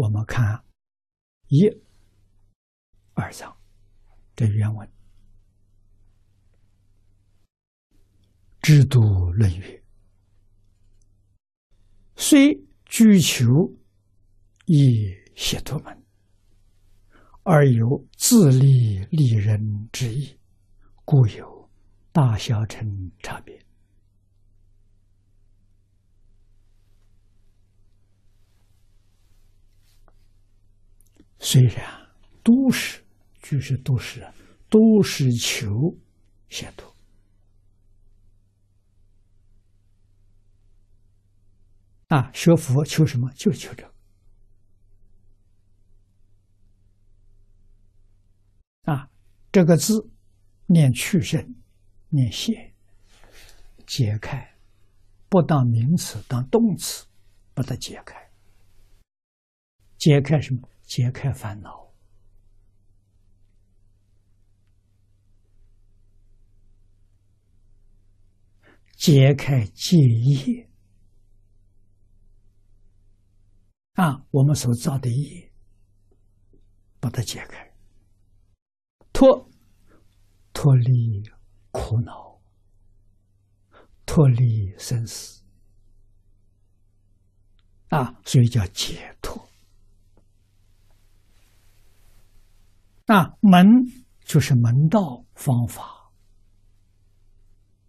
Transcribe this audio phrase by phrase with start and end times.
[0.00, 0.64] 我们看
[1.48, 1.68] 一、
[3.12, 3.54] 二章
[4.34, 4.90] 的原文，
[8.62, 9.84] 制度论语，
[12.16, 13.44] 虽居求
[14.64, 16.02] 以写图门，
[17.42, 20.34] 而有自立立人之意，
[21.04, 21.68] 故有
[22.10, 23.62] 大小乘差别。
[31.42, 32.08] 虽然
[32.44, 33.02] 都是，
[33.42, 34.30] 就是都是，
[34.68, 35.96] 都是求
[36.48, 36.94] 解脱
[42.08, 42.30] 啊！
[42.32, 43.30] 学佛求什么？
[43.32, 43.94] 就是求这个
[48.92, 49.10] 啊！
[49.50, 50.10] 这个字
[50.66, 51.56] 念去声，
[52.10, 52.74] 念解，
[53.86, 54.56] 解开，
[55.28, 57.06] 不当名词，当动词，
[57.54, 58.30] 把它解开，
[59.96, 60.69] 解开什么？
[60.90, 61.94] 解开烦恼，
[68.96, 70.68] 解开戒业
[73.92, 74.26] 啊！
[74.32, 75.52] 我们所造的业，
[76.98, 77.72] 把它解开，
[79.12, 79.48] 脱
[80.52, 81.22] 脱离
[81.70, 82.42] 苦恼，
[84.04, 85.44] 脱离生死
[87.90, 88.20] 啊！
[88.24, 89.48] 所以叫解脱。
[93.10, 93.66] 那门
[94.20, 96.12] 就是门道方法。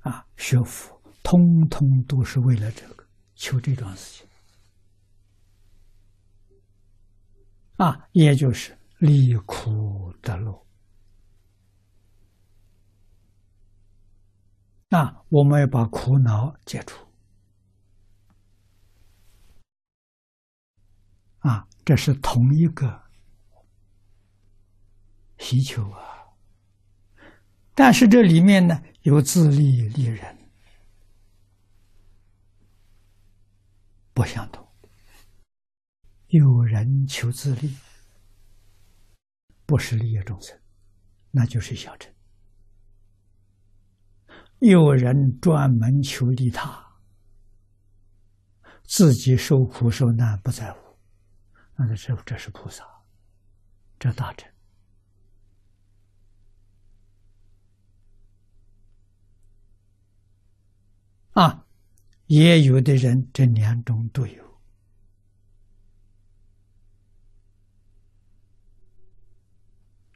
[0.00, 4.28] 啊，学佛通通都是为了这个，求这桩事情。
[7.76, 10.66] 啊，也就是离苦得乐。
[14.90, 17.02] 啊，我们要把苦恼解除。
[21.38, 23.05] 啊，这是同一个。
[25.46, 26.26] 祈求啊，
[27.72, 30.36] 但是这里面呢有自利利人，
[34.12, 34.66] 不相同。
[36.26, 37.72] 有人求自利，
[39.64, 40.60] 不是利益众生，
[41.30, 42.10] 那就是小乘；
[44.58, 46.84] 有人专门求利他，
[48.82, 50.98] 自己受苦受难不在乎，
[51.76, 52.84] 那这这是菩萨，
[53.96, 54.50] 这大乘。
[61.36, 61.66] 啊，
[62.26, 64.60] 也有的人这两种都有，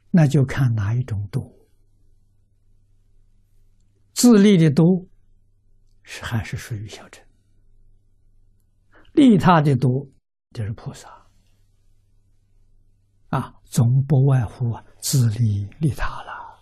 [0.09, 1.49] 那就看哪一种多。
[4.13, 5.05] 自利的多，
[6.03, 7.23] 是还是属于小乘；
[9.13, 10.05] 利他的多，
[10.51, 11.09] 就是菩萨。
[13.29, 16.59] 啊，总不外乎啊，自利利他了。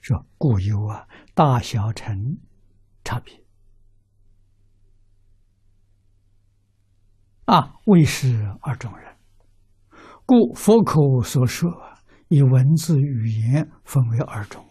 [0.00, 2.38] 说故有啊，大小乘。
[3.04, 3.41] 差别
[7.52, 9.14] 啊，为是二种人，
[10.24, 11.70] 故佛口所说
[12.28, 14.64] 以文字语言分为二种，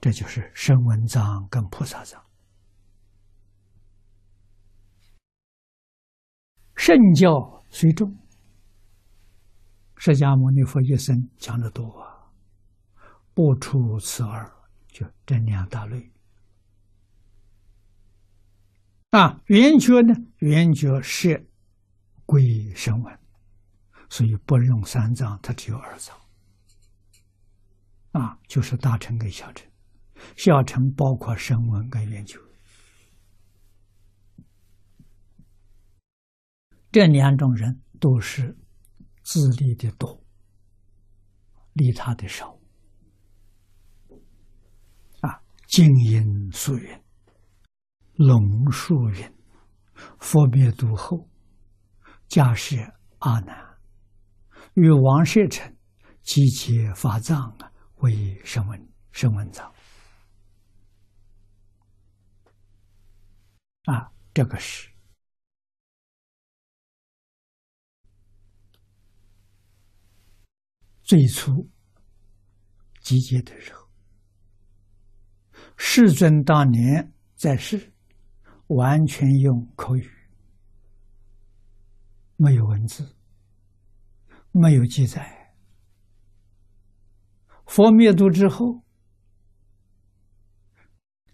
[0.00, 2.20] 这就是声闻藏跟菩萨藏。
[6.74, 7.30] 圣教
[7.70, 8.12] 虽重，
[9.96, 12.26] 释迦牟尼佛一生讲的多啊，
[13.34, 14.52] 不出此二，
[14.88, 16.10] 就这两大类。
[19.10, 20.12] 啊，圆觉呢？
[20.38, 21.48] 圆觉是
[22.26, 23.18] 归于声闻，
[24.10, 26.14] 所以不用三藏，它只有二藏。
[28.12, 29.70] 啊，就是大乘跟小乘，
[30.36, 32.38] 小乘包括声闻跟圆觉，
[36.90, 38.56] 这两种人都是
[39.22, 40.24] 自利的多，
[41.74, 42.58] 利他的少。
[45.20, 47.02] 啊，静音素云。
[48.14, 49.30] 龙树云
[50.18, 51.28] ：“佛灭度后，
[52.28, 52.76] 家世
[53.18, 53.78] 阿难。
[54.74, 55.74] 与王舍城
[56.22, 59.72] 集结法藏啊，为声闻声闻藏
[63.84, 64.90] 啊，这个是。
[71.02, 71.70] 最初
[73.00, 73.88] 集结的时候，
[75.76, 77.92] 世尊当年在世。”
[78.68, 80.10] 完全用口语，
[82.36, 83.16] 没有文字，
[84.52, 85.54] 没有记载。
[87.66, 88.82] 佛灭度之后，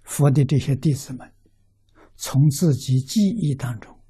[0.03, 1.35] 佛的这些弟子们
[2.17, 4.01] 从自己记忆当中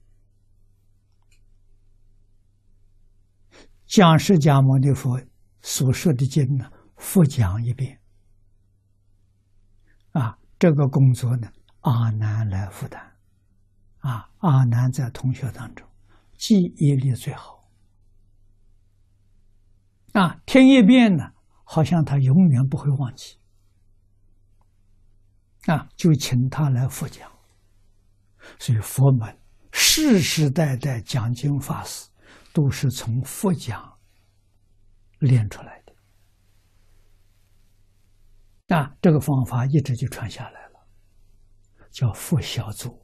[3.86, 5.20] 将释迦牟尼佛
[5.60, 8.00] 所说的经呢复讲一遍。
[10.12, 11.50] 啊，这个工作呢，
[11.80, 13.16] 阿难来负担。
[13.98, 15.86] 啊，阿难在同学当中
[16.42, 17.70] 记忆力最好。
[20.12, 23.38] 啊，听一遍呢，好像他永远不会忘记。
[25.66, 27.30] 啊，就请他来复讲。
[28.58, 29.38] 所以佛门
[29.70, 32.10] 世世代代讲经法师
[32.52, 33.96] 都是从佛讲
[35.20, 35.80] 练出来
[38.66, 38.76] 的。
[38.76, 40.88] 啊，这个方法一直就传下来了，
[41.92, 43.00] 叫复小组。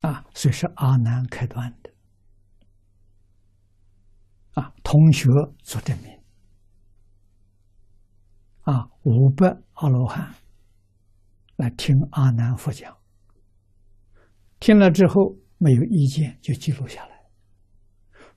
[0.00, 1.90] 啊，所以是阿难开端的。
[4.54, 5.28] 啊，同学
[5.62, 6.18] 做证明。
[8.62, 10.34] 啊，五百阿罗汉
[11.56, 12.96] 来听阿难佛讲，
[14.60, 17.18] 听了之后没有意见就记录下来。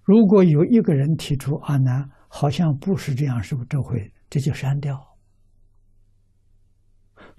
[0.04, 5.18] 如果有一个人提出阿难好像不是这样，是不是这回这就删掉？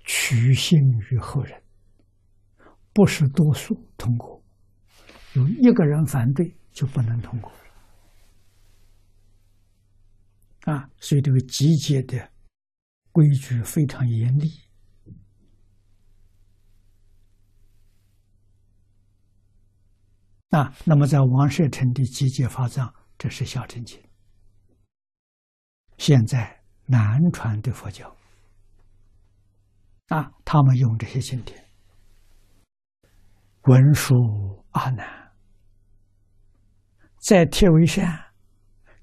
[0.05, 0.79] 取信
[1.11, 1.62] 于后人，
[2.93, 4.43] 不是多数通过，
[5.35, 7.51] 有一个人反对就不能通过。
[10.65, 12.31] 啊，所以这个集结的
[13.11, 14.49] 规矩非常严厉。
[20.51, 23.99] 啊，那么在王舍城的集结法藏，这是小乘经。
[25.97, 28.15] 现在南传的佛教，
[30.09, 31.62] 啊，他们用这些经典，
[33.63, 35.33] 文殊阿难，
[37.19, 38.33] 在铁围山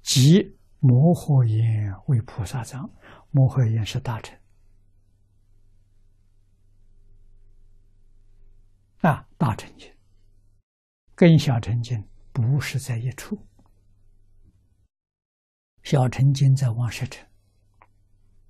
[0.01, 0.57] 即。
[0.81, 2.89] 摩诃言为菩萨藏，
[3.31, 4.33] 摩诃言是大乘。
[9.01, 9.93] 啊，大乘经
[11.15, 12.01] 跟小乘经
[12.31, 13.45] 不是在一处，
[15.83, 17.27] 小乘经在王舍城，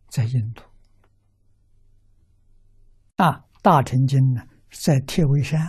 [0.09, 0.61] 在印度。
[3.15, 5.59] 啊，大乘经呢在铁围山，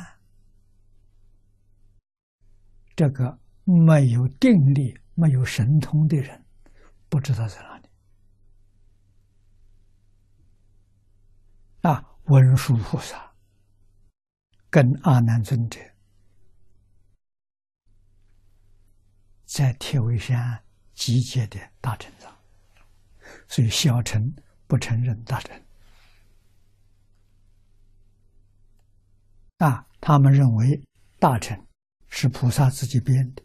[3.00, 6.44] 这个没有定力、没有神通的人。
[7.08, 7.88] 不知道在哪里
[11.80, 12.04] 啊？
[12.24, 13.32] 文殊菩萨
[14.68, 15.80] 跟阿难尊者
[19.46, 20.62] 在铁围山
[20.92, 22.30] 集结的大乘藏，
[23.48, 24.30] 所以小乘
[24.66, 25.58] 不承认大乘
[29.56, 29.86] 啊。
[30.02, 30.86] 他们认为
[31.18, 31.66] 大乘
[32.10, 33.42] 是菩萨自己编的，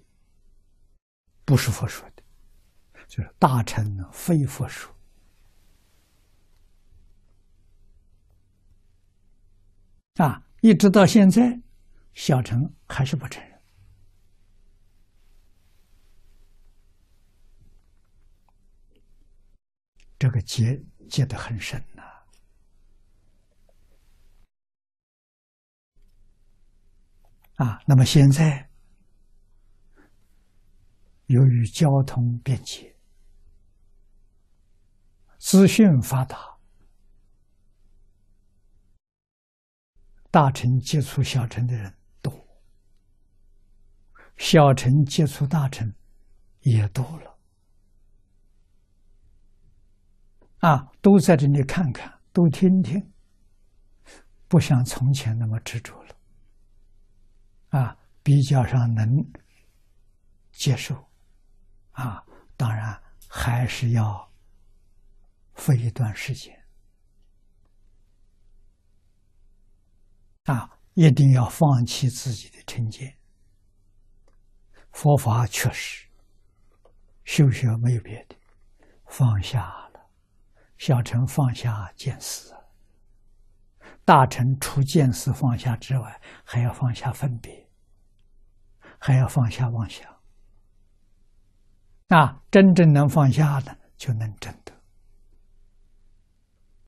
[1.46, 2.24] 不是佛说的。
[3.08, 4.94] 就是大乘非佛说
[10.16, 11.62] 啊，一直到现在，
[12.14, 13.62] 小乘还是不承认，
[20.18, 21.80] 这个结结得很深
[27.56, 28.70] 啊，那么现在
[31.28, 32.96] 由于交通便捷。
[35.38, 36.38] 资讯发达，
[40.32, 42.34] 大臣接触小臣的人多，
[44.38, 45.96] 小臣接触大臣
[46.62, 47.38] 也多了，
[50.60, 53.14] 啊，都在这里看看，都听听，
[54.48, 56.15] 不像从前那么执着了，
[57.78, 59.06] 啊，比较上能
[60.52, 60.96] 接受，
[61.92, 62.24] 啊，
[62.56, 64.26] 当然还是要。
[65.56, 66.54] 费一段时间
[70.44, 73.18] 啊，一定要放弃自己的成见。
[74.92, 76.10] 佛法确实
[77.24, 78.36] 修学没有别的，
[79.06, 80.10] 放下了。
[80.78, 82.54] 小乘放下见思，
[84.04, 87.65] 大乘除见思放下之外，还要放下分别，
[89.06, 90.04] 还要放下妄想。
[92.08, 94.74] 那，真正能放下的，就能真的。